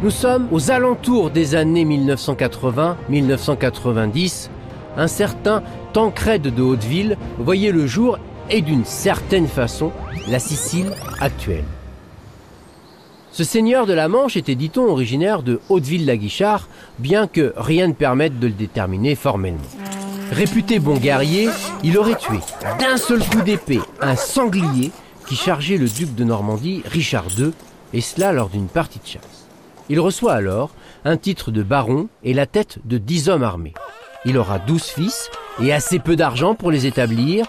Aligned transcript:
Nous 0.00 0.10
sommes 0.10 0.46
aux 0.52 0.70
alentours 0.70 1.30
des 1.30 1.56
années 1.56 1.84
1980-1990. 1.84 4.48
Un 4.96 5.08
certain 5.08 5.64
Tancred 5.92 6.42
de 6.42 6.62
Hauteville 6.62 7.18
voyait 7.40 7.72
le 7.72 7.88
jour 7.88 8.16
et 8.48 8.60
d'une 8.60 8.84
certaine 8.84 9.48
façon 9.48 9.90
la 10.28 10.38
Sicile 10.38 10.92
actuelle. 11.18 11.64
Ce 13.32 13.42
seigneur 13.42 13.86
de 13.86 13.92
la 13.92 14.06
Manche 14.06 14.36
était, 14.36 14.54
dit-on, 14.54 14.84
originaire 14.84 15.42
de 15.42 15.58
Hauteville-la-Guichard, 15.68 16.68
bien 17.00 17.26
que 17.26 17.52
rien 17.56 17.88
ne 17.88 17.92
permette 17.92 18.38
de 18.38 18.46
le 18.46 18.52
déterminer 18.52 19.16
formellement. 19.16 19.58
Réputé 20.30 20.78
bon 20.78 20.94
guerrier, 20.94 21.48
il 21.82 21.98
aurait 21.98 22.14
tué 22.14 22.38
d'un 22.78 22.98
seul 22.98 23.18
coup 23.18 23.42
d'épée 23.42 23.80
un 24.00 24.14
sanglier 24.14 24.92
qui 25.26 25.34
chargeait 25.34 25.76
le 25.76 25.88
duc 25.88 26.14
de 26.14 26.22
Normandie, 26.22 26.84
Richard 26.86 27.26
II, 27.36 27.50
et 27.92 28.00
cela 28.00 28.32
lors 28.32 28.48
d'une 28.48 28.68
partie 28.68 29.00
de 29.00 29.06
chasse. 29.06 29.47
Il 29.88 30.00
reçoit 30.00 30.34
alors 30.34 30.70
un 31.04 31.16
titre 31.16 31.50
de 31.50 31.62
baron 31.62 32.08
et 32.22 32.34
la 32.34 32.46
tête 32.46 32.78
de 32.84 32.98
dix 32.98 33.28
hommes 33.28 33.42
armés. 33.42 33.74
Il 34.24 34.36
aura 34.36 34.58
douze 34.58 34.84
fils 34.84 35.30
et 35.62 35.72
assez 35.72 35.98
peu 35.98 36.16
d'argent 36.16 36.54
pour 36.54 36.70
les 36.70 36.86
établir. 36.86 37.46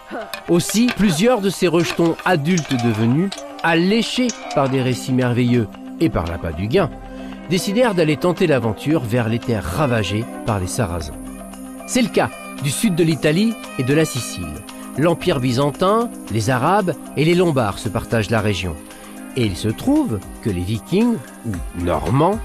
Aussi, 0.48 0.88
plusieurs 0.96 1.42
de 1.42 1.50
ses 1.50 1.68
rejetons 1.68 2.16
adultes 2.26 2.76
devenus, 2.84 3.30
alléchés 3.64 4.28
par 4.56 4.70
des 4.70 4.82
récits 4.82 5.14
merveilleux 5.14 5.68
et 6.00 6.10
par 6.10 6.26
l'appât 6.28 6.54
du 6.54 6.68
gain, 6.68 6.90
décidèrent 7.50 7.96
d'aller 7.96 8.18
tenter 8.18 8.48
l'aventure 8.48 9.02
vers 9.02 9.28
les 9.28 9.40
terres 9.40 9.66
ravagées 9.66 10.24
par 10.46 10.60
les 10.60 10.68
Sarrasins. 10.68 11.14
C'est 11.88 12.02
le 12.02 12.10
cas 12.10 12.30
du 12.64 12.70
sud 12.70 12.96
de 12.96 13.04
l'Italie 13.04 13.54
et 13.80 13.84
de 13.84 13.94
la 13.94 14.06
Sicile. 14.06 14.46
L'Empire 14.98 15.40
byzantin, 15.40 16.10
les 16.32 16.50
Arabes 16.50 16.94
et 17.18 17.26
les 17.26 17.36
Lombards 17.36 17.80
se 17.80 17.90
partagent 17.90 18.30
la 18.30 18.42
région. 18.42 18.76
Et 19.36 19.46
il 19.46 19.56
se 19.56 19.70
trouve 19.70 20.20
que 20.42 20.50
les 20.50 20.62
Vikings, 20.62 21.18
ou 21.46 21.84
Normands, 21.84 22.40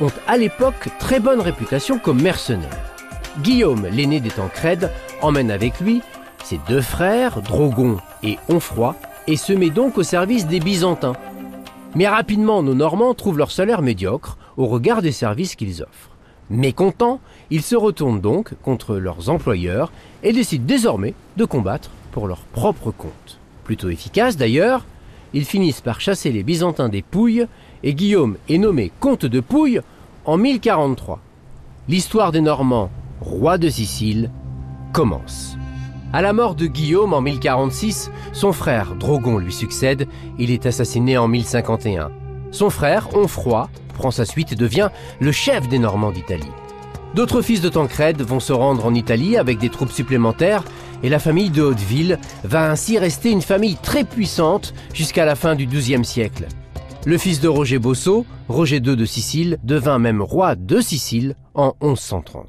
ont 0.00 0.10
à 0.26 0.36
l'époque 0.36 0.88
très 0.98 1.20
bonne 1.20 1.40
réputation 1.40 1.98
comme 1.98 2.20
mercenaires. 2.20 2.92
Guillaume, 3.42 3.86
l'aîné 3.86 4.20
des 4.20 4.30
Tancrèdes, 4.30 4.90
emmène 5.22 5.50
avec 5.50 5.80
lui 5.80 6.02
ses 6.46 6.60
deux 6.68 6.80
frères, 6.80 7.42
Drogon 7.42 7.96
et 8.22 8.38
Onfroy, 8.48 8.94
et 9.26 9.36
se 9.36 9.52
met 9.52 9.70
donc 9.70 9.98
au 9.98 10.04
service 10.04 10.46
des 10.46 10.60
Byzantins. 10.60 11.16
Mais 11.96 12.06
rapidement, 12.06 12.62
nos 12.62 12.74
Normands 12.74 13.14
trouvent 13.14 13.38
leur 13.38 13.50
salaire 13.50 13.82
médiocre 13.82 14.38
au 14.56 14.66
regard 14.66 15.02
des 15.02 15.10
services 15.10 15.56
qu'ils 15.56 15.82
offrent. 15.82 16.10
Mécontents, 16.48 17.20
ils 17.50 17.62
se 17.62 17.74
retournent 17.74 18.20
donc 18.20 18.52
contre 18.62 18.96
leurs 18.96 19.28
employeurs 19.28 19.90
et 20.22 20.32
décident 20.32 20.64
désormais 20.64 21.14
de 21.36 21.44
combattre 21.44 21.90
pour 22.12 22.28
leur 22.28 22.38
propre 22.38 22.92
compte. 22.92 23.40
Plutôt 23.64 23.88
efficace 23.88 24.36
d'ailleurs, 24.36 24.84
ils 25.36 25.44
finissent 25.44 25.82
par 25.82 26.00
chasser 26.00 26.32
les 26.32 26.42
Byzantins 26.42 26.88
des 26.88 27.02
Pouilles 27.02 27.46
et 27.82 27.92
Guillaume 27.92 28.38
est 28.48 28.56
nommé 28.56 28.90
comte 29.00 29.26
de 29.26 29.40
Pouille 29.40 29.82
en 30.24 30.38
1043. 30.38 31.20
L'histoire 31.90 32.32
des 32.32 32.40
Normands, 32.40 32.90
roi 33.20 33.58
de 33.58 33.68
Sicile, 33.68 34.30
commence. 34.94 35.58
À 36.14 36.22
la 36.22 36.32
mort 36.32 36.54
de 36.54 36.66
Guillaume 36.66 37.12
en 37.12 37.20
1046, 37.20 38.10
son 38.32 38.54
frère 38.54 38.94
Drogon 38.94 39.36
lui 39.36 39.52
succède, 39.52 40.08
il 40.38 40.50
est 40.50 40.64
assassiné 40.64 41.18
en 41.18 41.28
1051. 41.28 42.10
Son 42.50 42.70
frère, 42.70 43.14
Onfroy, 43.14 43.68
prend 43.92 44.10
sa 44.10 44.24
suite 44.24 44.52
et 44.52 44.56
devient 44.56 44.88
le 45.20 45.32
chef 45.32 45.68
des 45.68 45.78
Normands 45.78 46.12
d'Italie. 46.12 46.50
D'autres 47.14 47.42
fils 47.42 47.60
de 47.60 47.68
Tancred 47.68 48.22
vont 48.22 48.40
se 48.40 48.54
rendre 48.54 48.86
en 48.86 48.94
Italie 48.94 49.36
avec 49.36 49.58
des 49.58 49.68
troupes 49.68 49.92
supplémentaires 49.92 50.64
et 51.06 51.08
la 51.08 51.20
famille 51.20 51.50
de 51.50 51.62
Hauteville 51.62 52.18
va 52.42 52.68
ainsi 52.68 52.98
rester 52.98 53.30
une 53.30 53.40
famille 53.40 53.76
très 53.76 54.02
puissante 54.02 54.74
jusqu'à 54.92 55.24
la 55.24 55.36
fin 55.36 55.54
du 55.54 55.64
XIIe 55.66 56.04
siècle. 56.04 56.46
Le 57.04 57.16
fils 57.16 57.40
de 57.40 57.46
Roger 57.46 57.78
Bosso, 57.78 58.26
Roger 58.48 58.78
II 58.78 58.96
de 58.96 59.04
Sicile, 59.04 59.58
devint 59.62 60.00
même 60.00 60.20
roi 60.20 60.56
de 60.56 60.80
Sicile 60.80 61.36
en 61.54 61.74
1130. 61.80 62.48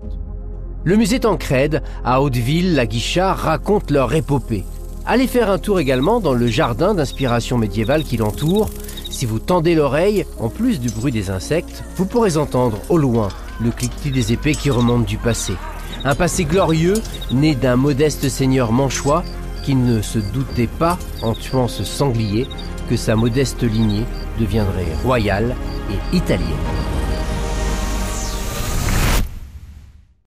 Le 0.85 0.95
musée 0.95 1.19
Tancred 1.19 1.83
à 2.03 2.19
Hauteville, 2.19 2.73
la 2.73 2.87
Guichard 2.87 3.37
raconte 3.37 3.91
leur 3.91 4.11
épopée. 4.15 4.63
Allez 5.05 5.27
faire 5.27 5.51
un 5.51 5.59
tour 5.59 5.79
également 5.79 6.19
dans 6.19 6.33
le 6.33 6.47
jardin 6.47 6.95
d'inspiration 6.95 7.59
médiévale 7.59 8.03
qui 8.03 8.17
l'entoure. 8.17 8.71
Si 9.11 9.27
vous 9.27 9.37
tendez 9.37 9.75
l'oreille, 9.75 10.25
en 10.39 10.49
plus 10.49 10.79
du 10.79 10.89
bruit 10.89 11.11
des 11.11 11.29
insectes, 11.29 11.83
vous 11.95 12.07
pourrez 12.07 12.37
entendre 12.37 12.79
au 12.89 12.97
loin 12.97 13.29
le 13.61 13.69
cliquetis 13.69 14.09
des 14.09 14.33
épées 14.33 14.55
qui 14.55 14.71
remontent 14.71 15.05
du 15.05 15.17
passé. 15.17 15.53
Un 16.03 16.15
passé 16.15 16.45
glorieux, 16.45 17.01
né 17.31 17.55
d'un 17.55 17.75
modeste 17.75 18.29
seigneur 18.29 18.71
manchois 18.71 19.23
qui 19.63 19.75
ne 19.75 20.01
se 20.01 20.19
doutait 20.19 20.69
pas, 20.79 20.97
en 21.21 21.33
tuant 21.33 21.67
ce 21.67 21.83
sanglier, 21.83 22.47
que 22.89 22.95
sa 22.95 23.15
modeste 23.15 23.63
lignée 23.63 24.05
deviendrait 24.39 24.93
royale 25.03 25.55
et 25.91 26.15
italienne. 26.15 26.96